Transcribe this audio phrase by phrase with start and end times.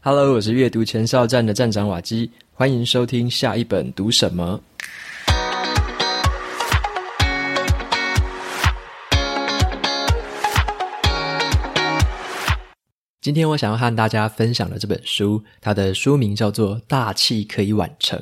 [0.00, 4.60] Hello，我是阅读前哨站的站长瓦基，欢迎收听下一本读什么。
[13.20, 18.16] 今天我想要和大家分享的这本书，它的书名叫做《大器可以晚成》。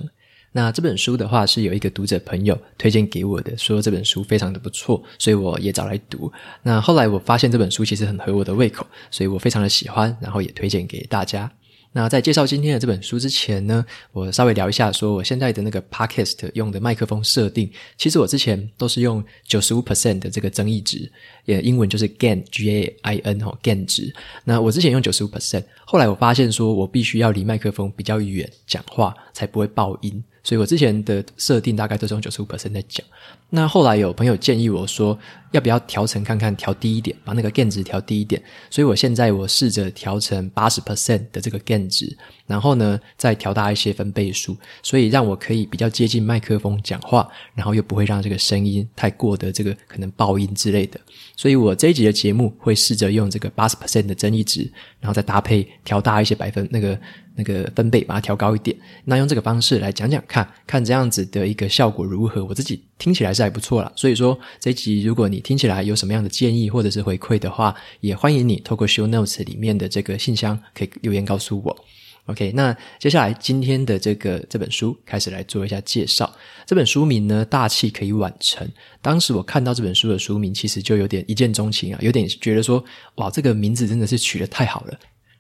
[0.53, 6.33] 那这本书的话，是有一个读者朋友推荐给我的，说这本书非常的不错，所以我也找来读。
[6.63, 11.53] 那后来我发现这本书其实很合我的胃口，所以我非常的喜欢，然后也推荐给大家。
[11.97, 13.83] 那在介绍今天的这本书之前呢，
[14.13, 21.11] 我稍微聊一下，说我现在的那个 podcast 用的麦克风设定，其实我之前都是用九十五 percent 的这个增益值，
[21.47, 24.15] 也英文就是 gain，G A I N 哦，gain 值。
[24.45, 30.23] 那我之前用九十五 percent，后来我发现说我必须要离麦克风比较远讲话，才不会爆音。
[30.45, 33.05] 所以我之前的设定大概都是用九十五 percent 在讲。
[33.49, 35.19] 那后来有朋友建议我说，
[35.57, 38.41] 要不要调成看看，调低一点，把那个 gain 值调低一点。
[38.69, 42.15] 所以我现在我试着调成八十 percent 的这个 gain 值，
[42.47, 51.01] 然后呢再调大一些分贝数，所以让我可以比较接近麦克风讲话，然后又不会让这个声音太过的这个可能爆音之类的。
[51.35, 56.99] 所以我这一集的节目会试着用这个八十 percent 的增益值，然后再搭配调大一些百分那个。
[57.39, 62.43] 那个分贝把它调高一点，那用这个方式来讲讲看，看这样子的一个效果如何？
[62.43, 63.93] 我自己听起来是还不错啦。
[63.95, 71.85] 所以说这一集如果你听起来有什么样的建议或者是回馈的话，也欢迎你透过 Show Notes 里面的这个信箱可以留言告诉我。
[72.25, 76.29] OK，那接下来今天的这个这本书开始来做一下介绍。
[76.67, 78.69] 这本书名呢，大器可以晚成。
[79.01, 84.99] 当时我看到这本书的书名，其实就有点一见钟情啊，有点觉得说，哇，这个名字真的是取得太好了。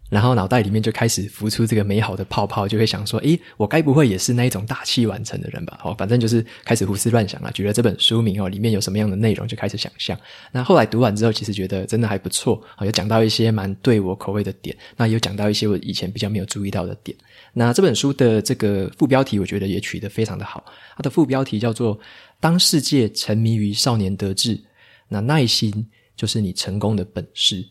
[0.09, 5.81] 然后脑袋里面就开始浮出这个美好的泡泡，就会想说：诶，我该不会也是那一种大器晚成的人吧？
[5.83, 7.51] 哦，反正就是开始胡思乱想了。
[7.53, 10.17] 觉得这本书名哦，里面有什么样的内容，就开始想象。
[10.53, 17.17] 那后来读完之后，其实觉得真的还不错啊，有讲到一些蛮对我口味的点，那有讲到一些我以前比较没有注意到的点。
[17.53, 20.65] 那这本书的这个副标题，我觉得也取得非常的好。
[20.97, 21.99] 它的副标题叫做
[22.39, 24.61] “当世界沉迷于少年得志，
[25.09, 27.67] 那耐心就是你成功的本事”。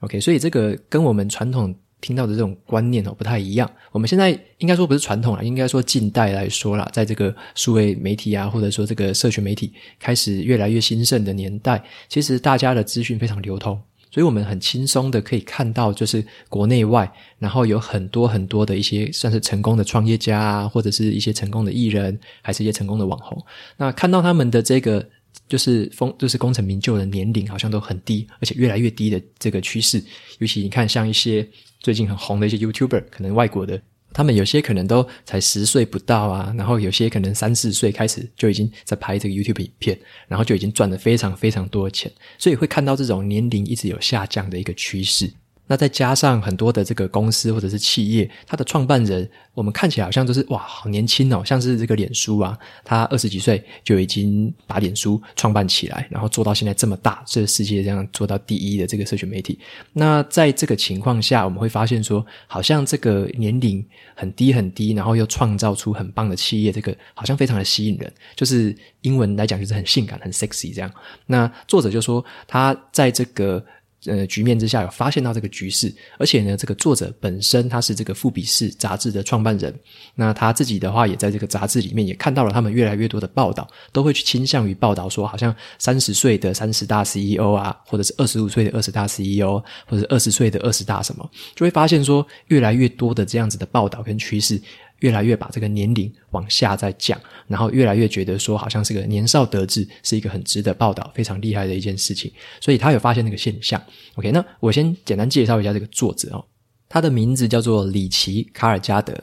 [0.00, 3.68] OK，所以这个跟我们传统听到的这种观念哦不太一样。
[3.90, 13.76] 我们现在应该说不是传统啦，应该说近代来说啦，在这个数位媒体啊，或者说这个社群媒体开始越来越兴盛的年代，其实大家的资讯非常流通，
[14.12, 17.10] 所以我们很轻松的可以看到，就是国内外，
[17.40, 23.36] 然后有很多很多的一些算是成功的创业家啊，或者是一些成功的艺人，还是一些成功的网红。
[23.76, 25.04] 那看到他们的这个。
[25.48, 30.02] 就是功，就是功成名就的年龄好像都很低，而且越来越低的这个趋势。
[30.38, 31.48] 尤其你看，像一些
[31.80, 33.80] 最近很红的一些 YouTuber，可能外国的，
[34.12, 39.98] 他们有些可能都才十岁不到啊，然后有些可能三四岁开始就已经在拍这个 YouTube 影片，
[40.28, 45.30] 然后就已经赚了非常非常多的钱，所以会看到这种年龄一直有下降的一个趋势。
[45.68, 59.58] 那再加上很多的这个公司或者是企业，它的创办人，我们看起来好像都是哇，好年轻哦，像是这个脸书啊，他二十几岁就已经把脸书创办起来，然后做到现在这么大，这个世界这样做到第一的这个社群媒体。
[59.92, 70.90] 那在这个情况下，我们会发现说，好像这个年龄很低很低，然后又创造出很棒的企业，这个好像非常的吸引人，就是英文来讲就是很性感、很 sexy 这样。
[71.26, 73.62] 那作者就说他在这个。
[74.08, 79.72] 呃，局面之下有发现到这个局势，而且呢，这个作者本身他是这个富比士杂志的创办人，
[80.14, 94.60] 那他自己的话也在这个杂志里面也看到了他们越来越多的报道，都会去倾向于报道说，好像三十岁的三十大 CEO 啊，或者是二十五岁的二十大 CEO，或者二十岁的二十大什么，就会发现说越来越多的这样子的报道跟趋势。
[95.00, 102.32] 越来越把这个年龄往下再降，然后越来越觉得说，好像是个年少得志，是一个很值得报道、非常厉害的一件事情。
[102.60, 103.82] 所以他有发现那个现象。
[104.16, 106.44] OK，那我先简单介绍一下这个作者哦，
[106.88, 109.14] 他的名字叫做里奇·卡尔加德。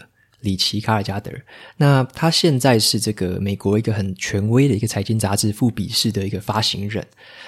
[0.41, 1.31] 里奇·卡尔加德，
[1.77, 7.03] 那他现在是这个美国一个很权威的一个财经杂志《富比士》的一个发行人。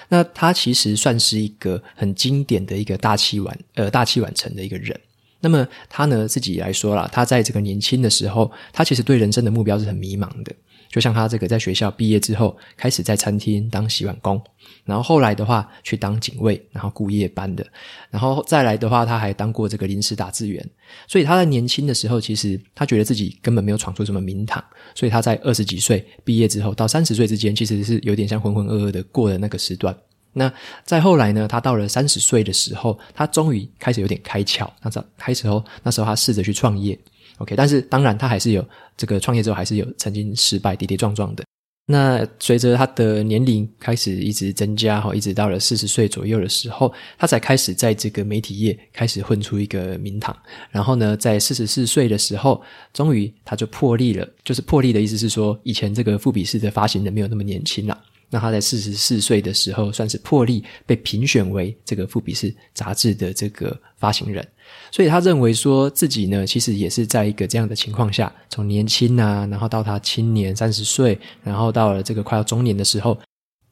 [0.09, 4.99] 那他其实算是一个很经典的一个大器晚呃大器晚成的一个人。
[5.39, 10.53] 那么他呢，自己来说啦，他在这个年轻的时候，他其实对人生的目标是很迷茫的。
[10.89, 14.41] 就像他这个在学校毕业之后，开始在餐厅当洗碗工，
[14.85, 17.65] 然后后来的话去当警卫，然后顾夜班的，
[18.09, 20.65] 然后再来的话，他还当过这个临时打字员。
[21.05, 24.63] 所以他在年轻的时候，其实他觉得自己根本没有闯出什么名堂。
[24.95, 29.95] 所以他在二十几岁毕业之后，到三十岁之间，其实是有点像浑浑噩噩的过了那个时段。
[30.37, 30.51] 那
[30.85, 34.69] 再后来呢，他到了三十岁的时候，他终于开始有点开窍。
[34.83, 36.97] 那这开始后，那时候他试着去创业
[37.39, 38.63] ，OK，但是当然他还是有
[38.95, 41.43] 这个创业之后还是有曾经失败，跌跌撞撞的。
[41.89, 50.35] 那随着他的年龄开始一直增加，哈，一直到了四十岁左右的时候，他才开始在这个媒体业开始混出一个名堂。
[50.69, 52.61] 然后呢，在四十四岁的时候，
[52.93, 54.27] 终于他就破例了。
[54.43, 57.97] 就是破例的意思是说，以前这个富比士的发行人没有那么年轻了。
[58.29, 64.45] 那他在四十四岁的时候，算是破例被评选为这个富比士杂志的这个发行人。
[64.91, 73.17] 所以他认为说自己呢，其实也是在一个这样的情况下，从年轻呐，然后到他青年三十岁，然后到了这个快要中年的时候。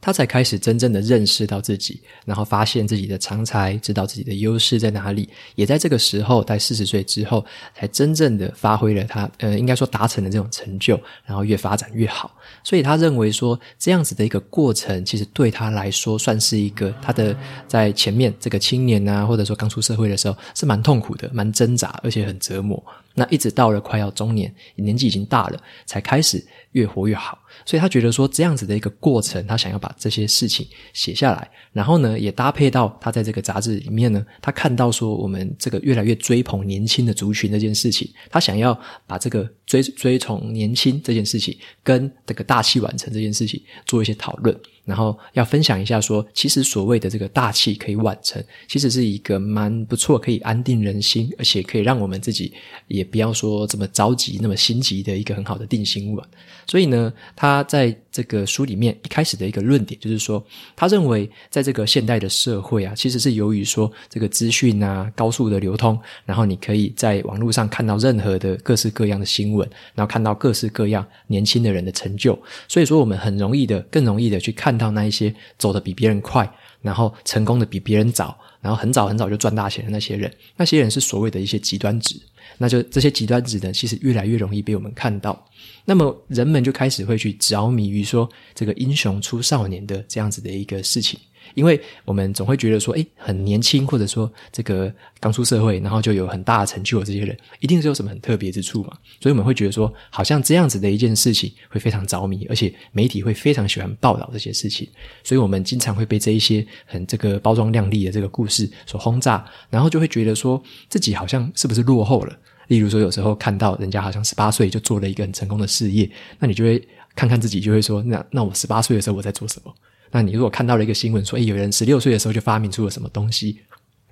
[0.06, 5.28] 他才开始真正的认识到自己，然后发现自己的长才，知道自己的优势在哪里。
[5.56, 7.44] 也在这个时候，在四十岁之后，
[7.74, 12.32] 才真正的发挥了他，呃，应该说达成了这种成就，然后越发展越好。
[12.64, 17.36] 所以他认为说，这样子的一个过程，其实对他来说，算是一个他的
[17.68, 22.80] 在前面这个青年啊，或者说刚出社会的时候，是蛮痛苦的，蛮挣扎，而且很折磨。
[23.16, 27.40] 那一直到了快要中年，年纪已经大了，才开始越活越好。
[27.66, 44.56] 所以他觉得说，这样子的一个过程，他想要把这些事情写下来，然后呢，也搭配到他在这个杂志里面呢，他看到说我们这个越来越追捧年轻的族群这件事情，他想要把这个追追崇年轻这件事情跟这个大器晚成这件事情做一些讨论。
[44.86, 52.54] 然后要分享一下说，其实所谓的这个大器可以晚成，其实是一个蛮不错，可以安定人心，而且可以让我们自己
[52.88, 56.28] 也不要说这么着急、那么心急的一个很好的定心丸。
[56.68, 60.42] 所以呢，他在这个书里面一开始的一个论点就是说，
[60.74, 74.76] 他认为在这个现代的社会啊，其实是由于说这个资讯啊高速的流通，然后你可以在网络上看到任何的各式各样的新闻，然后看到各式各样年轻的人的成就，所以说我们很容易的、更容易的去看。
[74.76, 76.46] 到那一些走得比别人快，
[76.82, 82.20] 然后成功的比别人早，然后很早很早就赚大钱的那些人，那些人是所谓的一些极端值。
[82.58, 85.48] 那就这些极端值呢，其实越来越容易被我们看到。
[85.86, 91.20] 那么人们就开始会去着迷于说这个英雄出少年的这样子的一个事情。
[91.54, 98.98] 因为我们总会觉得说，诶，很年轻，或者说这个刚出社会，然后就有很大的成就的这些人，一定是有什么很特别之处嘛？
[99.22, 104.90] 所以我们会觉得说，好像这样子的一件事情会非常着迷，而且媒体会非常喜欢报道这些事情，
[105.24, 112.36] 所以我们经常会被这一些很这个包装亮丽的这个故事所轰炸，然后就会觉得说自己好像是不是落后了？
[112.68, 116.10] 例如说，有时候看到人家好像十八岁就做了一个很成功的事业，
[116.40, 116.82] 那你就会
[117.16, 119.74] 看看自己，就会说，那那我十八岁的时候我在做什么？
[120.12, 123.60] 那你如果看到了一个新闻说，诶，有人十六岁的时候就发明出了什么东西，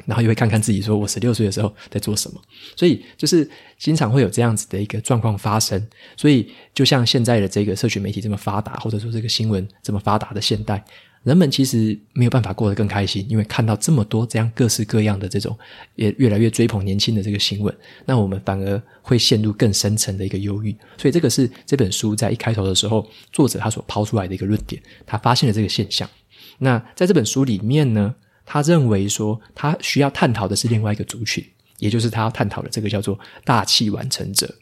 [0.05, 2.41] 然后又会看看自己说，我十六岁的时候在做什么？
[2.75, 5.81] 所以就是经常会有这样子的一个状况发生。
[6.17, 10.83] 所以就像现在的这个社群媒体这么发达，或者说这个新闻这么发达的现代。
[11.23, 15.57] 人们其实没有办法过得更开心，因为看到这么多这样各式各样的这种
[15.95, 17.73] 也越来越追捧年轻的这个新闻，
[18.05, 20.75] 那我们反而会陷入更深层的一个忧郁。
[20.97, 26.09] 所以这个是这本书在一开头的时候，作者他所抛出来的一个论点，他发现了这个现象。
[26.59, 28.13] 那在这本书里面呢，
[28.45, 31.43] 他认为说他需要探讨的是另外一个族群，
[31.79, 34.53] 也就是他要探讨的这个叫做大器晚成者。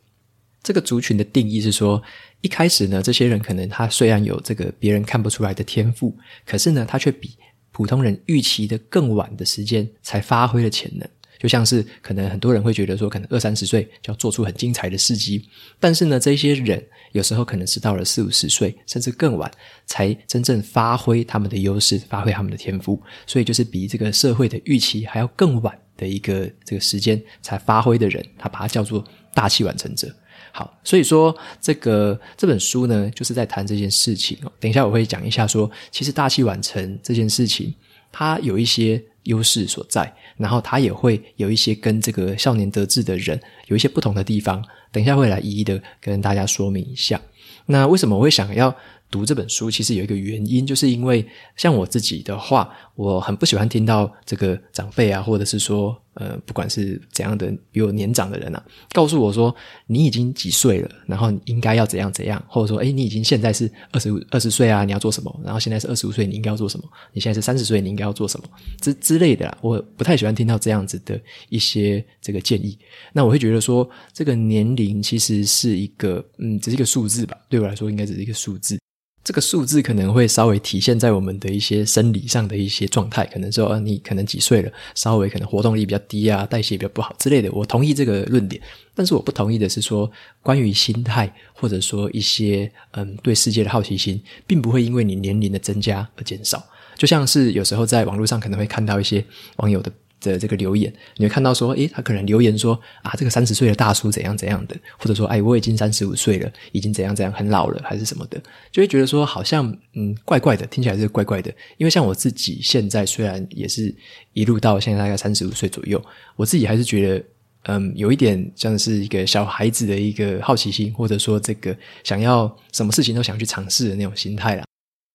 [0.64, 2.02] 这个族群的定义是说，
[2.42, 6.16] 一开始呢，这些人可能他虽然有这个别人看不出来的天赋，
[6.46, 7.32] 可是呢，他却比
[7.72, 11.08] 普通人预期的更晚的时间才发挥了潜能。
[11.40, 15.44] 就像是可能很多人会觉得说，可能二三十岁就要做出很精彩的事迹，
[15.80, 19.50] 但是呢，这些人有时候可能是到了四五十岁，甚至更晚，
[19.88, 23.02] 才真正发挥他们的优势，发挥他们的天赋。
[23.26, 29.04] 所以，就是比这个社会的预期还要更晚的一个这个时间才发挥的人，他把它叫做
[29.34, 30.16] 大器晚成者。
[30.52, 34.38] 好，所以说这个这本书呢，就是在谈这件事情。
[34.60, 37.74] 等一下我会讲一下说，说其实大器晚成这件事情，
[38.12, 44.64] 它有一些优势所在，然后它也会有一些跟这个少年得志的人有一些不同的地方。
[44.92, 47.20] 等一下会来一一的跟大家说明一下。
[47.66, 48.76] 那为什么我会想要
[49.10, 59.56] 读这本书，其实有一个原因，就是因为像我自己的话，我很不喜欢听到这个长辈啊，或者是说，呃，不管是怎样的比我年长的人啊，告诉我说
[59.88, 65.40] 你已经几岁了，然后你应该要怎样怎样，或者说，哎，你已经现在是二十五二十岁啊，你要做什么？
[65.44, 66.86] 然后现在是二十五岁，你应该要做什么？
[67.14, 68.46] 你现在是三十岁，你应该要做什么？
[68.82, 72.78] 之之类的，我不太喜欢听到这样子的一些这个建议。
[73.14, 78.78] 那我会觉得说，这个年龄其实是一个，嗯，只是一个数字吧，对我来说应该只是一个数字。
[79.24, 87.52] 这个数字可能会稍微体现在我们的一些生理上的一些状态，可能说，啊，你可能几岁了，稍微可能活动力比较低啊，代谢比较不好之类的。
[87.52, 88.62] 我同意这个论点，
[88.96, 90.12] 但是我不同意的是说，
[90.42, 96.64] 关于心态或者说一些嗯对世界的好奇心，并不会因为你年龄的增加而减少。
[96.98, 99.24] 就像是有时候在网络上可能会看到一些
[99.58, 111.52] 网友的的这个留言，你会看到说，诶，他可能留言说啊，这个三十岁的大叔怎样怎样的，或者说，哎，我已经三十五岁了，已经怎样怎样很老了，还是什么的，就会觉得说好像嗯怪怪的，听起来是怪怪的。
[111.78, 113.94] 因为像我自己现在虽然也是
[114.34, 116.02] 一路到现在大概三十五岁左右，
[116.36, 117.26] 我自己还是觉得
[117.64, 124.64] 嗯有一点像是一个小孩子的一个好奇心，或者说这个想要什么事情都想去尝试的那种心态啦。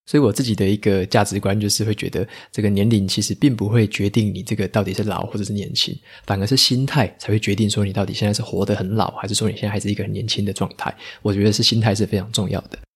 [0.07, 5.95] 所以我自己的一个价值观就是会觉得，这个年龄其实并不会决定你这个到底是老或者是年轻，
[6.25, 10.95] 反而是心态才会决定说你到底现在是活得很老，还是说你现在还是一个很年轻的状态。
[11.21, 12.86] 我觉得是心态是非常重要的。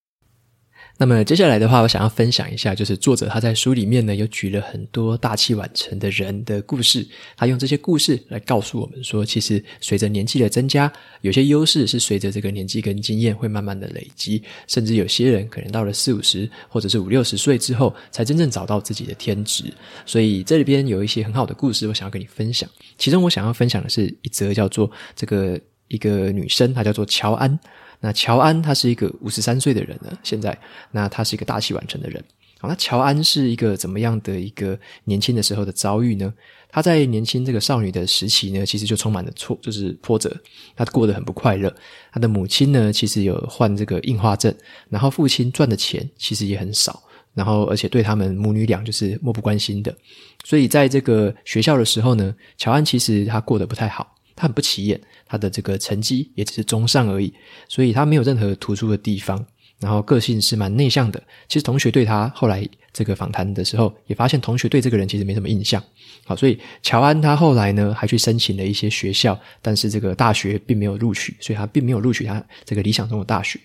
[1.02, 7.04] 那么接下来的话，我想要分享一下，就是作者他在书里面呢，有举了很多大器晚成的人的故事。
[7.36, 19.74] 他用这些故事来告诉我们说，其实随着年纪的增加，有些优势是随着这个年纪跟经验会慢慢的累积，甚至有些人可能到了四五十或者是五六十岁之后，才真正找到自己的天职。
[20.06, 22.70] 所以这里边有一些很好的故事，我想要跟你分享。
[23.00, 27.60] 其中我想要分享的是一则叫做这个一个女生，她叫做乔安。
[28.02, 30.58] 那乔安他是一个五十三岁的人了，现在，
[30.92, 32.22] 那他是一个大器晚成的人。
[32.60, 36.32] 好，那乔安是一个怎么样的一个年轻的时候的遭遇呢？
[36.70, 40.36] 他在年轻这个少女的时期呢，其实就充满了挫，就是波折，
[40.76, 41.74] 他过得很不快乐。
[42.12, 44.54] 他的母亲呢，其实有患这个硬化症，
[44.90, 47.02] 然后父亲赚的钱其实也很少，
[47.34, 49.96] 然后而且对他们母女俩就是漠不关心的。
[50.44, 54.16] 所以在这个学校的时候呢，乔安其实他过得不太好。
[54.36, 57.34] 他很不起眼，他的这个成绩也只是中上而已，
[57.68, 59.46] 所以他没有任何突出的地方。
[59.80, 61.20] 然后个性是蛮内向的。
[61.48, 65.84] 其实同学对他后来这个访谈的时候，也发现同学对这个人其实没什么印象。
[66.24, 73.60] 好，所以乔安他后来呢，还去申请了一些学校，但是这个大学并没有录取，所以他并没有录取他这个理想中的大学。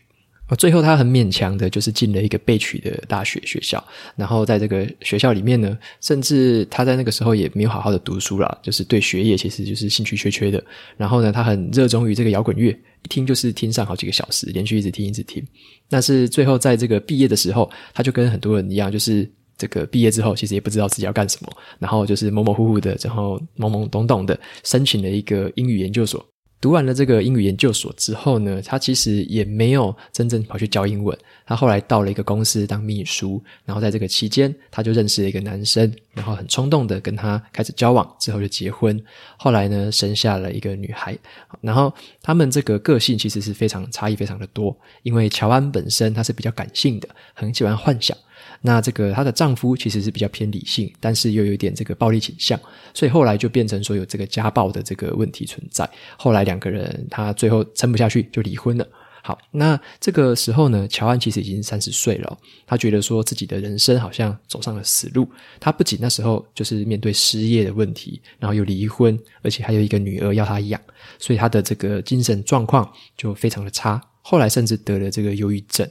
[0.55, 3.83] 最后他很勉强的，就是进了一个备取的大学学校。
[4.15, 10.63] 然后在这个学校里面呢，甚至他在那个时候也没有好好的读书啦，就是对学业其实就是兴趣缺缺的。
[10.97, 15.45] 然后呢，他很热衷于这个摇滚乐，一听就是听上好几个小时，连续一直听一直听。
[15.89, 26.25] 但是最后在这个毕业的时候，他就跟很多人一样，就是这个毕业之后其实也不知道自己要干什么，然后就是模模糊糊的，然后懵懵懂懂的申请了一个英语研究所。
[26.61, 31.17] 读完了这个英语研究所之后呢，他其实也没有真正跑去教英文。
[31.45, 39.01] 他后来到了一个公司当秘书，然后在这个期间，他就认识了一个男生，然后很冲动的跟他开始交往，之后就结婚。
[39.37, 41.17] 后来呢，生下了一个女孩。
[41.61, 48.17] 然后他们这个个性其实是非常差异非常的多，因为乔安本身她是比较感性的，很喜欢幻想。
[48.61, 52.59] 那这个她的丈夫其实是比较偏理性，但是又有一点这个暴力倾向，
[52.93, 55.89] 所以后来就变成说有这个家暴的这个问题存在。
[56.17, 58.87] 后来两个人他最后撑不下去就离婚了。
[59.23, 65.29] 好，那这个时候呢，乔安其实已经三十岁了，他觉得说自己的人生好像走上了死路。
[65.59, 70.81] 他不仅那时候就是面对失业的问题，然后又离婚，而且还有一个女儿要他养，
[71.19, 74.01] 所以他的这个精神状况就非常的差。
[74.23, 75.89] 后来甚至得了这个忧郁症。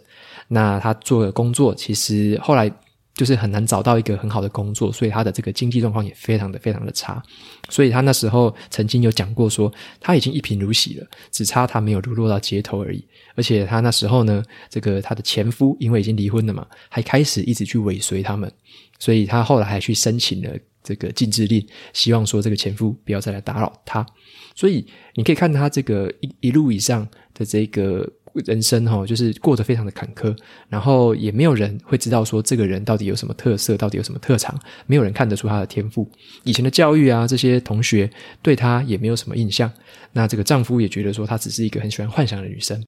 [0.47, 2.71] 那他做的工作，其实后来
[3.13, 7.23] 就是很难找到一个很好的工作，所以他的这个经济状况也非常的非常的差。
[7.69, 13.03] 所以他那时候曾经有讲过说，他已经一贫如洗了，只差他没有流落到街头而已。
[13.35, 18.51] 而且他那时候呢，这个他的前夫因为已经离婚了嘛，还开始一直去尾随他们，
[18.99, 20.49] 所以他后来还去申请了
[20.83, 24.05] 这个禁制令，希望说这个前夫不要再来打扰他。
[24.53, 24.85] 所以
[25.15, 28.07] 你可以看他这个一一路以上的这个。
[28.45, 30.35] 人生哈，就是过得非常的坎坷，
[30.67, 36.09] 然后也没有人会知道说这个人到底有什么特色，到底有什么特长，没有人看得出他的天赋。
[36.43, 38.09] 以前的教育啊，这些同学
[38.41, 39.71] 对他也没有什么印象。
[40.11, 42.83] 那这个丈夫也觉得说，她只是一个很喜欢幻想的女生。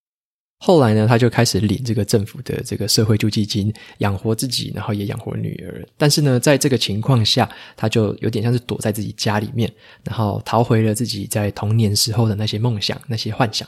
[0.59, 5.87] 后来呢，他就开始领这个政府的这个社会救济金，养活自己，然后也养活女儿。
[5.97, 9.71] 但是呢，在这个情况下，他就有点像是躲在自己家里面，
[10.03, 13.67] 然后逃回了自己在童年时候的那些梦想、那些幻想。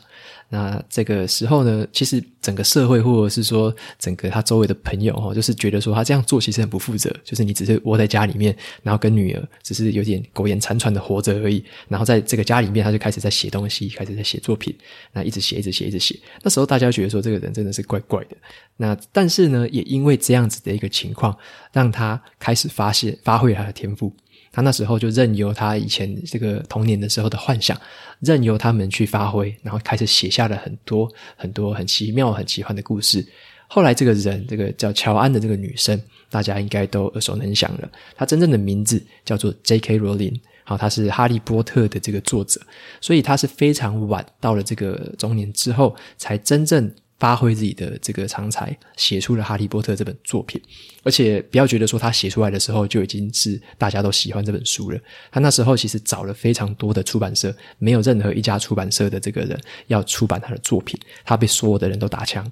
[0.51, 11.63] 那这个时候呢，其实整个社会或者是说整个他周围的朋友哈，就是觉得说他这样做其实很不负责，就是你只是窝在家里面，然后跟女儿只是有点苟延残喘的活着而已。
[11.88, 14.75] 然后在这个家里面，他就开始在写东西，开始在写作品，
[15.13, 16.20] 那一直写，一直写，一直写。
[16.41, 18.36] 那时候大家觉得说这个人真的是怪怪的。
[18.75, 21.38] 那但是呢，也因为这样子的一个情况，
[21.72, 24.12] 让他开始发现发挥他的天赋。
[24.51, 27.79] 他那时候就任由他以前这个童年的时候的幻想，
[28.20, 33.25] 任由他们去发挥，然后开始写下了很多很多很奇妙、很奇幻的故事。
[33.68, 36.01] 后来这个人，这个叫乔安的这个女生，
[36.32, 37.88] 大家应该都耳熟能详了。
[38.15, 40.00] 她真正的名字叫做 J.K.
[40.00, 42.60] Rowling，好，她是《哈利波特》的这个作者，
[43.00, 50.62] 所以她是非常晚到了这个中年之后，才真正发挥自己的这个长才，写出了《哈利波特》这本作品。
[51.04, 55.00] 而且不要觉得说他写出来的时候就已经是大家都喜欢这本书了。
[55.32, 62.50] 他那时候其实找了非常多的出版社，没有任何一家出版社的这个人要出版他的作品，他被所有的人都打枪。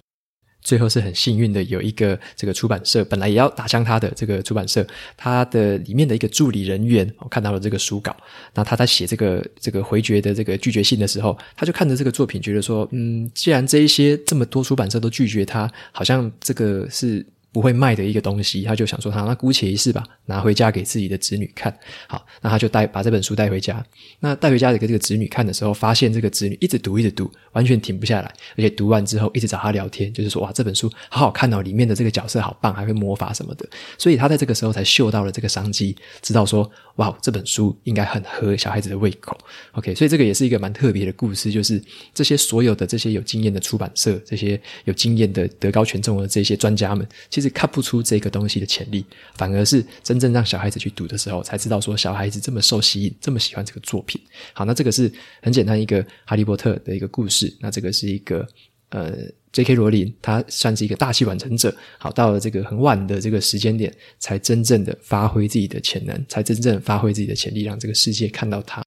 [0.68, 8.14] 最后是很幸运的，有一个这个出版社本来也要打枪他的这个出版社，他的里面的一个助理人员，我看到了这个书稿，
[8.54, 17.26] 那他在写这个这个回绝的这个拒绝信的时候，他就看着这个作品，觉得说，嗯，既然这一些这么多出版社都拒绝他，好像这个是。
[17.58, 21.76] 不会卖的一个东西，他就想说：“他，那姑且一试吧，拿回家给自己的子女看。”
[22.08, 23.84] 好，那他就带把这本书带回家。
[24.20, 39.36] 那带回家给这个子女看的时候，发现这个子女一直读，一直读，完全停不下来，而且读完之后一直找他聊天，就是说：“哇，这本书好好看哦，里面的这个角色好棒，还会魔法什么的。”所以他在这个时候才嗅到了这个商机，知道说：“哇，这本书应该很合小孩子的胃口。
[39.72, 41.82] ”OK，所以这个也是一个蛮特别的故事，就是
[42.14, 47.04] 这些所有的这些有经验的出版社，这些有经验的德高权重的这些专家们。
[47.32, 54.20] 其实看不出这个东西的潜力，反而是真正让小孩子去读的时候，才知道说小孩子这么受吸引，这么喜欢这个作品。
[54.54, 55.12] 好，那这个是
[55.42, 57.54] 很简单一个哈利波特的一个故事。
[57.60, 58.48] 那这个是一个
[58.90, 59.14] 呃
[59.52, 59.76] ，J.K.
[59.76, 61.76] 罗琳，他算是一个大器晚成者。
[61.98, 68.87] 好，到了这个很晚的这个时间点，才真正的发挥自己的潜能，才真正发挥自己的潜力，让这个世界看到他。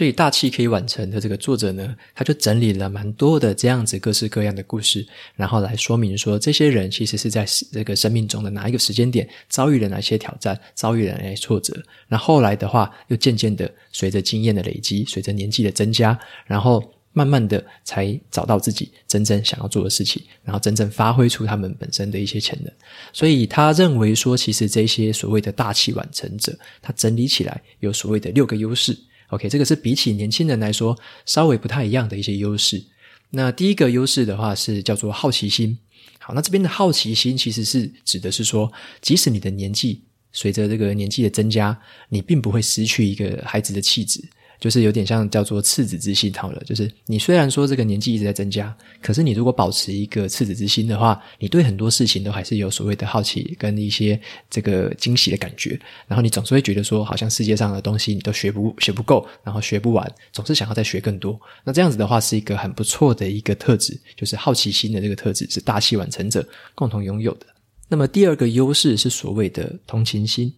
[0.00, 11.76] 所以大器可以晚成的这个作者呢，他就整理了蛮多的这样子各式各样的故事，然后来说明说这些人其实是在这个生命中的哪一个时间点遭遇了哪些挑战，遭遇了哪些挫折。
[12.08, 22.72] 那后来的话，又渐渐的随着经验的累积，随着年纪的增加，然后慢慢的才找到自己真正想要做的事情，然后真正发挥出他们本身的一些潜能。
[23.12, 28.96] 所以他认为说，其实这些所谓的大器晚成者，他整理起来有所谓的六个优势。
[29.30, 32.82] OK，这个是比起年轻人来说稍微不太一样的一些优势。
[33.30, 35.78] 那第一个优势的话是叫做好奇心。
[36.18, 38.70] 好，那这边的好奇心其实是指的是说，
[39.00, 44.20] 即使你的年纪随着这个年纪的增加，你并不会失去一个孩子的气质。
[44.60, 61.40] 就是有点像叫做赤子之心好了，就是你虽然说这个年纪一直在增加，可是你如果保持一个赤子之心的话，你对很多事情都还是有所谓的好奇跟一些这个惊喜的感觉，然后你总是会觉得说，好像世界上的东西你都学不学不够，然后学不完，总是想要再学更多。
[61.64, 67.46] 那这样子的话是一个很不错的一个特质，就是好奇心的这个特质是大器晚成者共同拥有的。
[67.88, 70.52] 那么第二个优势是所谓的同情心。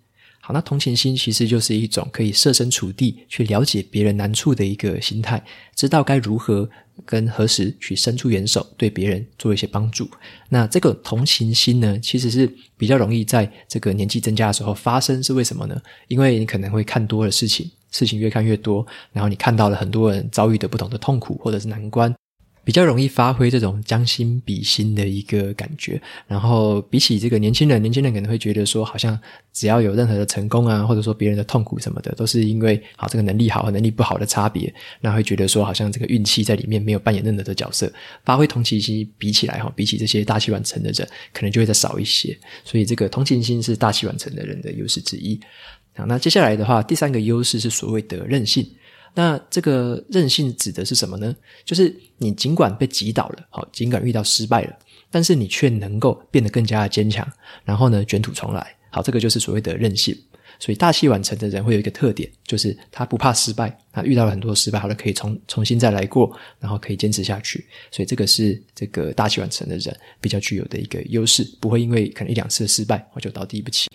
[0.45, 5.41] 好，那同情心其实就是一种可以设身处地去了解别人难处的一个心态，
[5.77, 6.69] 知道该如何
[7.07, 10.11] 跟何时去伸出援手，对别人做一些帮助。
[10.49, 15.81] 那这个同情心呢，其实是比较容易在这个年纪增加的时候发生，是为什么呢？
[16.09, 22.13] 因为你可能会看多了事情，事情越看越多，然后你看到了很多人遭遇的不同的痛苦或者是难关。
[22.65, 29.19] 比较容易发挥这种将心比心的一个感觉，然后比起这个年轻人，年轻人可能会觉得说，好像
[29.53, 37.93] 只要有任何的成功啊，或者说别人的痛苦什么的，都是因为好这个能力好和能力不好的差别，那会觉得说，好像这个运气在里面没有扮演任何的角色。
[38.25, 42.39] 发挥同情心比起来哈，比起这些大器晚成的人，可能就会再少一些。
[42.65, 45.41] 所以这个同情心是大器晚成的人的优势之一。
[45.95, 48.65] 好，那接下来的话，第三个优势是所谓的韧性。
[49.15, 51.35] 那这个韧性指的是什么呢？
[51.65, 54.79] 就是你尽管被击倒了，好，尽管遇到失败了，
[55.11, 57.27] 但是你却能够变得更加的坚强，
[57.65, 58.77] 然后呢，卷土重来。
[58.91, 60.17] 好，这个就是所谓的韧性。
[60.59, 67.67] 所以大器晚成的人会有一个特点，就是他不怕失败，他遇到了很多失败，好了，可以重重新再来过，然后可以坚持下去。
[67.91, 73.89] 所以这个是这个大器晚成的人比较具有的一个优势，不会因为可能一两次的失败，我就倒地不起。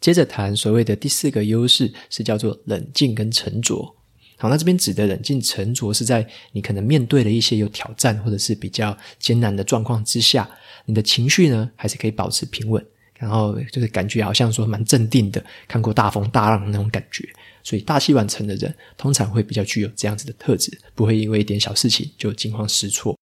[0.00, 3.96] 接着谈所谓的第四个优势，是叫做冷静跟沉着。
[4.42, 10.50] 好，那这边指的冷静沉着，是在你可能面对了一些有挑战或者是比较艰难的状况之下，
[10.84, 12.84] 你的情绪呢还是可以保持平稳，
[13.16, 17.24] 然后就是感觉好像说蛮镇定的，看过大风大浪的那种感觉。
[17.62, 23.16] 所以大器晚成的人通常会比较具有这样子的特质，不会因为一点小事情就惊慌失措。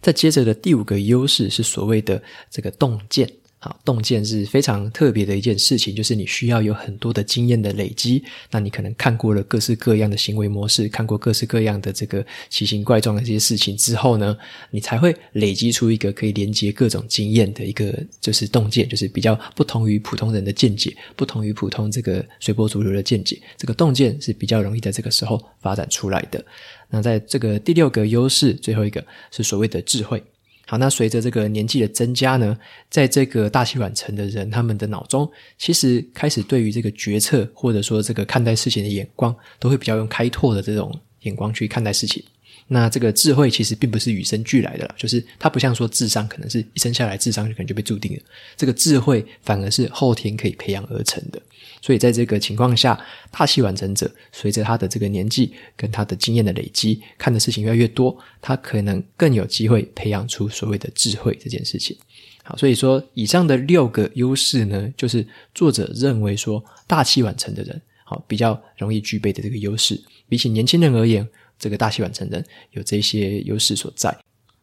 [0.00, 3.30] 再接着的第五个优势是所谓的这个洞见。
[3.64, 8.22] 好，洞见是非常特别的一件事情，就是你需要有很多的经验的累积。
[8.50, 14.36] 那你可能看过了各式各样的行为模式，看过各式各样的这个奇形怪状的这些事情之后呢，
[14.70, 23.40] 你才会累积出一个可以连接各种经验的一个就是洞见，就是比较不同于普通人的见解，不同于普通这个随波逐流的见解。
[23.56, 26.44] 这个洞见是比较容易在这个时候发展出来的。
[26.90, 30.22] 那在这个第六个优势，最后一个是所谓的智慧。
[30.66, 32.56] 好，那随着这个年纪的增加呢，
[32.90, 42.24] 在这个大器晚成的人，他们的脑中其实开始对于这个决策或者说这个看待事情的眼光，都会比较用开拓的这种眼光去看待事情。
[42.66, 48.22] 那这个智慧其实并不是与生俱来的啦，就是它不像说智商，可能是一生下来智商就可能就被注定了。
[48.56, 51.40] 这个智慧反而是后天可以培养而成的。
[51.82, 52.98] 所以在这个情况下，
[53.30, 61.94] 大器晚成者随着他的这个年纪跟他的经验的累积，看的事情越来越多，他可能更有机会培养出所谓的智慧这件事情。
[62.42, 71.28] 好，所以说以上的六个优势呢，就是作者认为说大器晚成的人，好，比较容易具备的这个优势，比起年轻人而言。
[71.58, 74.16] 这个大器晚成人有这些优势所在。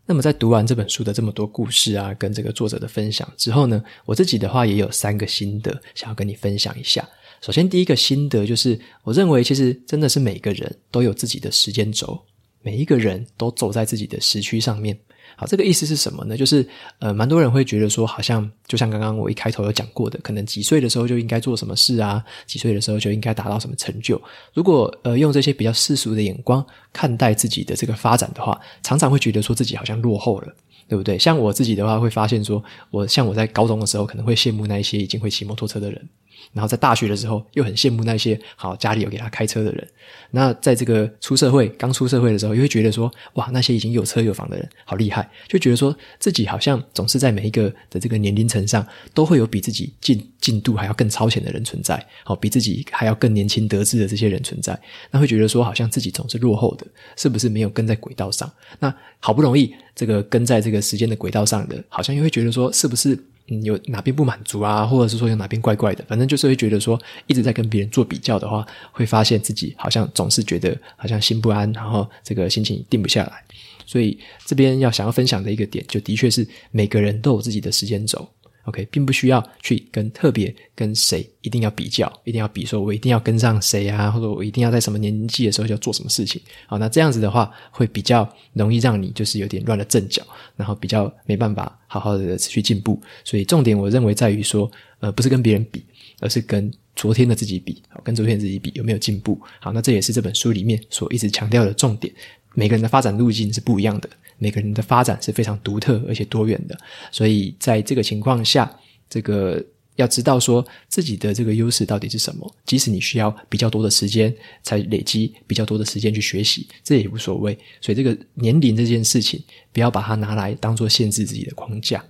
[0.05, 7.07] 那么在读完这本书的这么多故事啊，跟这个作者的分享之后呢，我自己的话也有三个心得想要跟你分享一下。
[7.39, 12.19] 首先，第一个心得就是，我认为其实真的是每个人都有自己的时间轴，
[12.61, 14.99] 每一个人都走在自己的时区上面。
[15.35, 16.37] 好，这个意思是什么呢？
[16.37, 16.67] 就是
[16.99, 24.21] 呃，蛮多人会觉得说，好像就像刚刚我一开头有讲过的，可能几岁的时候就应该做什么事啊，几岁的时候就应该达到什么成就。
[24.53, 30.53] 如果呃用这些比较世俗的眼光看待自己的这个发展的话，常常会觉得说自己好像落后了，
[30.87, 31.17] 对不对？
[31.17, 36.09] 像我自己的话，会发现说，我像我在高中的时候，可能会羡慕那一些已经会骑摩托车的人。
[36.53, 39.87] 然后在大学的时候，又很羡慕那些好家里有给他开车的人。
[40.31, 54.77] 那在这个出社会，刚出社会的时候，又会觉得说，哇，那些已经有车有房的人好厉害，就觉得说自己好像总是在每一个的这个年龄层上，都会有比自己进进度还要更超前的人存在，好，比自己还要更年轻得志的这些人存在。
[55.09, 58.51] 那会觉得说，好像自己总是落后的，是不是没有跟在轨道上？
[58.79, 63.17] 那好不容易这个跟在这个时间的轨道上的，好像又会觉得说，是不是？
[63.63, 73.43] 有哪边不满足啊，或者是说有哪边怪怪的，反正就是会觉得说一直在跟别人做比较的话，会发现自己好像总是觉得好像心不安，然后这个心情定不下来。
[73.85, 78.27] 所以这边要想要分享的一个点，就的确是每个人都有自己的时间轴。
[78.65, 86.41] OK，并不需要去跟特别跟谁一定要比较，一定要比说，我一定要跟上谁啊，或者我一定要在什么年纪的时候就要做什么事情。
[86.67, 90.21] 好，那这样子的话，会比较容易让你就是有点乱了阵脚，
[90.55, 93.01] 然后比较没办法好好的持续进步。
[93.23, 94.69] 所以重点我认为在于说，
[94.99, 95.83] 呃，不是跟别人比，
[96.19, 99.39] 而是跟昨天的自己比，跟昨天自己比有没有进步。
[99.59, 102.13] 好，那这也是这本书里面所一直强调的重点。
[102.53, 104.09] 每个人的发展路径是不一样的。
[104.37, 106.75] 每个人的发展是非常独特而且多元的，
[107.11, 108.75] 所以在这个情况下，
[109.07, 109.63] 这个
[109.97, 112.55] 要知道说自己的这个优势到底是什么。
[112.65, 114.33] 即使你需要比较多的时间
[114.63, 117.55] 才累积比较多的时间去学习，这也无所谓。
[117.81, 119.39] 所以这个年龄这件事情，
[119.71, 122.03] 不要把它拿来当做限制自己的框架。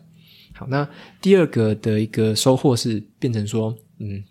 [0.53, 0.87] 好，那
[1.21, 4.23] 第二个的一个收获是变成说，嗯，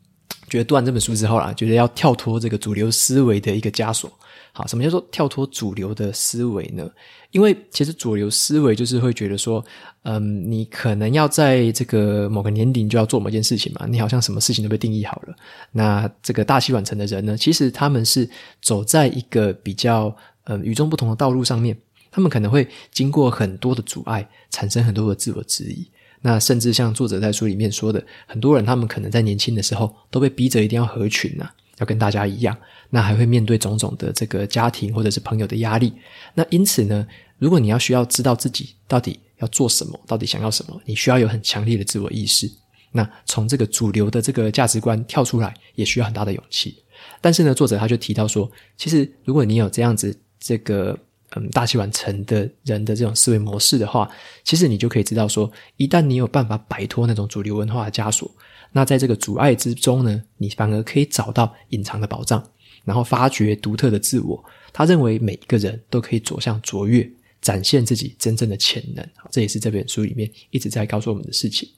[0.49, 4.11] 觉得读完这本书之后啦，觉得要跳脱这个主流思维的一个枷锁。
[4.52, 6.88] 好，什么叫做跳脱主流的思维呢？
[7.30, 9.64] 因为其实主流思维就是会觉得说，
[10.02, 15.34] 嗯，你可能要在这个某个年龄就要做某件事情嘛，你好像什么事情都被定义好了。
[15.70, 18.28] 那这个大器晚成的人呢，其实他们是
[18.60, 21.76] 走在一个比较嗯与众不同的道路上面，
[22.10, 25.86] 他们可能会经过很多的阻碍，产生很多的自我质疑。
[26.22, 31.48] 那甚至像作者在书里面说的，很多人他们可能在年轻的时候都被逼着一定要合群呐、
[31.80, 32.56] 要跟大家一样，
[32.90, 35.92] 那还会面对种种的这个家庭或者是朋友的压力。
[36.34, 37.04] 那因此呢，
[37.38, 42.48] 如果你要需要知道自己到底要做什么，到底想要什么，你需要有很强烈的自我意识。
[42.92, 46.76] 那从这个主流的这个价值观跳出来，也需要很大的勇气。
[47.20, 50.98] 但是呢，作者他就提到说，其实如果你有这样子这个
[51.36, 54.10] 嗯大器晚成的人的这种思维模式的话，
[54.44, 58.30] 其实你就可以知道说，一旦你有办法摆脱那种主流文化的枷锁。
[58.72, 62.42] 那在这个阻碍之中呢，你反而可以找到隐藏的宝藏，
[62.85, 64.42] 然后发掘独特的自我。
[64.72, 67.11] 他认为每一个人都可以走向卓越，
[67.42, 69.04] 展现自己真正的潜能。
[69.30, 71.68] 这也是这本书里面一直在告诉我们的事情。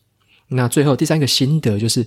[0.48, 2.06] 那最后第三个心得就是，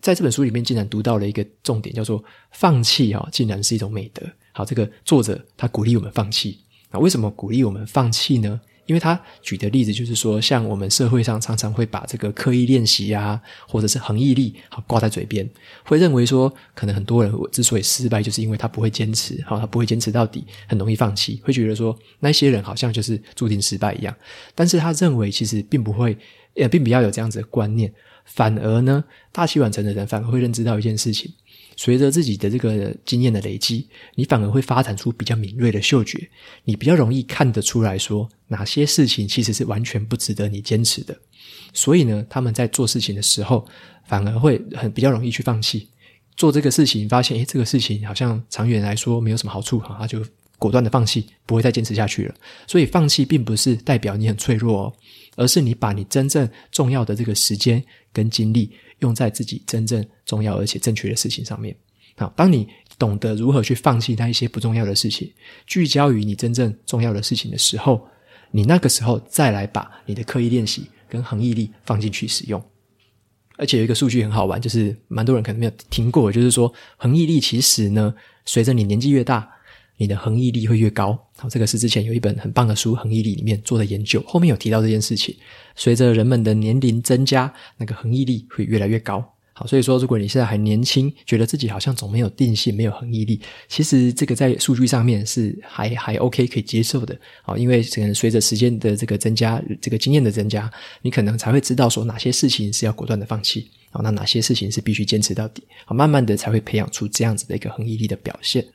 [0.00, 4.26] 在这本书里面竟然读到了一个重点，叫做放弃啊，竟然是一种美德。
[4.50, 6.58] 好，这个作者他鼓励我们放弃。
[6.90, 8.60] 那为什么鼓励我们放弃呢？
[8.86, 15.48] 因为他举的例子就是说，像我们社会上常常会把这个刻意练习啊，或者是恒毅力，好挂在嘴边，
[15.84, 24.14] 会认为说，可能很多人之所以失败，就是因为他不会坚持，好，他不会坚持到底，很容易放弃，会觉得说那些人好像就是注定失败一样。
[24.54, 26.16] 但是他认为其实并不会，
[26.54, 27.92] 也并不要有这样子的观念，
[28.24, 31.32] 反而呢，大器晚成的人反而会认知到一件事情。
[31.76, 36.28] 随着自己的这个经验的累积，你反而会发展出比较敏锐的嗅觉，
[36.64, 41.16] 你比较容易看得出来说哪些事情其实是完全不值得你坚持的。
[41.72, 43.66] 所以呢，他们在做事情的时候，
[44.06, 45.88] 反而会很比较容易去放弃
[46.36, 50.24] 做这个事情，发现诶，这个事情好像长远来说没有什么好处，哈，他就
[50.58, 52.34] 果断的放弃，不会再坚持下去了。
[52.66, 54.92] 所以放弃并不是代表你很脆弱哦，
[55.36, 57.82] 而是你把你真正重要的这个时间
[58.12, 58.70] 跟精力。
[59.04, 61.76] 用在自己真正重要而且正确的事情上面。
[62.16, 62.66] 好，当你
[62.98, 65.30] 懂得如何去放弃那一些不重要的事情，
[65.66, 68.06] 聚焦于你真正重要的事情的时候，
[68.50, 72.62] 你那个时候再来把你的刻意练习跟恒毅力放进去使用。
[73.56, 78.14] 而且有一个数据很好玩，就是蛮多人可能没有听过，就是说恒毅力其实呢，
[78.44, 79.48] 随着你年纪越大，
[79.96, 81.18] 你的恒毅力会越高。
[81.36, 85.34] 好，这个是之前有一本很棒的书《恒毅力》里面做的研究，后面有提到这件事情。
[85.76, 89.24] 随着人们的年龄增加，那个恒毅力会越来越高。
[89.56, 97.16] 好，所以说，如果你现在还年轻，觉得自己好像总没有定性，没有恒毅力，其实这个在数据上面是还还 OK 可以接受的。
[97.40, 100.68] 好，因为可能随着时间的这个增加，这个经验的增加，
[101.02, 105.62] 你可能才会知道说哪些事情是要果断的放弃，好，那哪些事情是必须坚持到底。
[105.84, 108.66] 好，慢慢的才会培养出这样子的一个恒毅力的表现。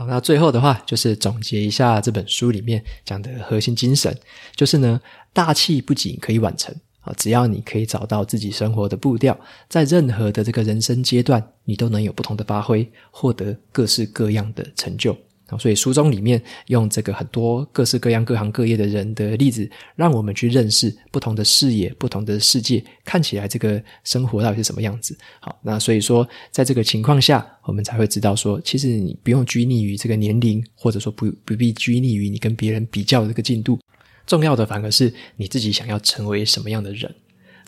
[0.00, 4.16] 好，那最后的话就是总结一下这本书里面讲的核心精神，
[4.56, 4.98] 就是呢，
[5.34, 6.74] 大器不仅可以完成。
[7.00, 15.14] 啊，只要你可以找到自己生活的步调，在任何的这个人生阶段，你都能有不同的发挥，获得各式各样的成就。
[15.58, 25.16] 所以书中里面用这个很多各式各样各行各业的人的例子，让我们去认识不同的视野、不同的世界，看起来这个生活到底是什么样子。
[25.40, 33.78] 好，那所以说，在这个情况下，我们才会知道说，其实你不用拘泥于这个年龄，或者说不不必拘泥于你跟别人比较的这个进度。
[34.26, 37.12] 重要的反而是你自己想要成为什么样的人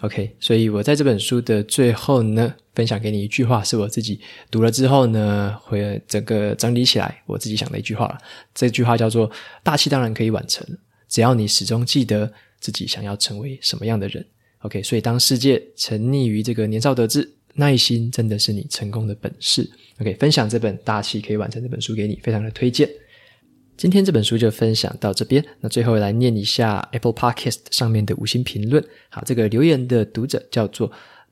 [0.02, 0.36] ，OK？
[0.38, 8.18] 所以我在这本书的最后呢，分享给你一句话，是我自己读了之后呢，会整个整理起来我自己想的一句话了。
[8.54, 9.28] 这句话叫做
[9.64, 10.64] “大器当然可以晚成，
[11.08, 14.24] 只要你始终记得自己想要成为什么样的人。
[14.60, 14.82] ”OK？
[14.82, 19.68] 所以当世界沉溺于这个年少得志，耐心真的是你成功的本事。
[19.98, 20.14] OK？
[20.14, 22.88] 分享这本《大器可以晚成》这本书给你，非常的推荐。
[23.76, 28.84] 今天这本书就分享到这边，那最后来念一下 Apple Podcast 上面的五星评论。
[29.08, 30.90] 好，这个留言的读者叫做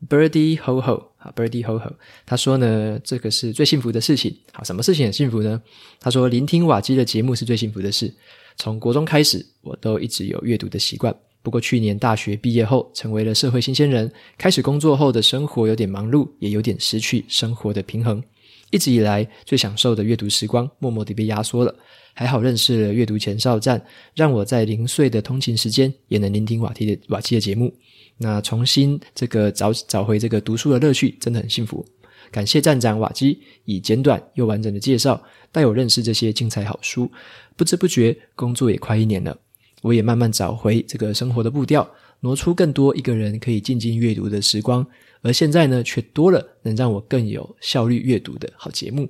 [0.09, 1.93] Birdy Ho Ho，好，Birdy Ho Ho，
[2.27, 4.37] 他说呢，这个是最幸福的事情。
[4.53, 5.63] 好，什么事情很幸福呢？
[6.01, 8.13] 他说，聆听瓦基的节目是最幸福的事。
[8.57, 11.15] 从国中开始，我都一直有阅读的习惯。
[11.43, 18.23] 不过去年大学毕业后，成为了社会新鲜人，开始工作后的生活有点忙碌，也有点失去生活的平衡。
[18.71, 21.75] 一直以来最享受的阅读时光，默默地被压缩了。
[22.13, 23.83] 还好认识了阅读前哨站，
[24.15, 27.73] 让我在零碎的通勤时间也能聆听瓦基的瓦基的节目。
[28.19, 31.85] 那重新这个找找回这个读书的乐趣，真的很幸福。
[32.31, 37.11] 感谢站长瓦基以简短又完整的介绍，带我认识这些精彩好书。
[37.57, 39.37] 不知不觉工作也快一年了，
[39.81, 41.89] 我也慢慢找回这个生活的步调，
[42.21, 44.87] 挪出更多一个人可以静静阅读的时光。
[45.23, 49.09] 而现在呢，却多了能让我更有效率阅读的好节目。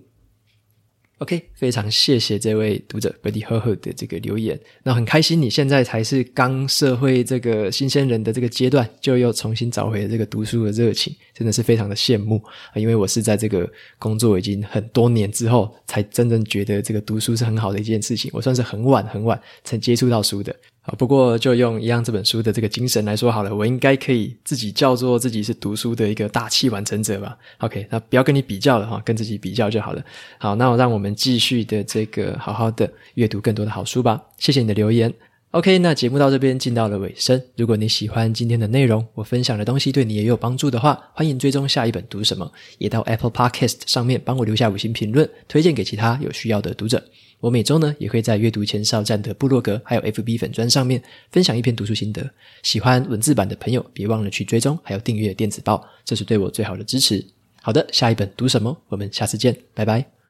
[1.18, 4.58] OK，非常谢谢这位读者 Buddy 呵呵的这个留言。
[4.82, 12.42] 那很开心，你现在才是刚社会这个新鲜人的这个阶段，就又重新找回了这个读书的热情，真的是非常的羡慕
[12.72, 12.76] 啊！
[12.76, 18.30] 因为我是在这个工作已经很多年之后，才真正觉得这个读书是很好的一件事情。
[18.32, 20.56] 我算是很晚很晚才接触到书的。
[20.82, 30.02] 好，不过就用一样这本书的这个精神来说好了，我应该可以自己叫做自己是读书的一个大器晚成者吧？OK，那不要跟你比较了哈，跟自己比较就好了。
[30.38, 34.22] 好，那我让我们继续的这个好好的阅读更多的好书吧。
[34.38, 35.12] 谢谢你的留言。
[35.50, 37.38] OK，那节目到这边进到了尾声。
[37.56, 47.04] 如果你喜欢今天的内容，我分享的东西对你也有帮助的话，欢迎追踪下一本读什么，也到 Apple Podcast 上面帮我留下五星评论，推荐给其他有需要的读者。
[47.40, 52.30] 我每周呢也会在阅读前哨站的部落格还有 FB 粉砖上面分享一篇读书心得。
[52.62, 57.24] 喜欢文字版的朋友，别忘了去追踪还有订阅电子报，这是对我最好的支持。
[57.62, 58.76] 好的，下一本读什么？
[58.88, 60.10] 我们下次见，拜拜。